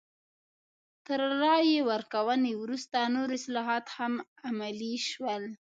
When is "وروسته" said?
2.63-2.97